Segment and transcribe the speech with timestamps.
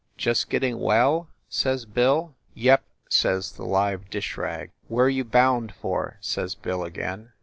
[0.17, 2.33] "Just getting well?" says Bill.
[2.55, 4.71] "Yep," says the live dish rag.
[4.87, 7.33] "Where you bound for?" says Bill again.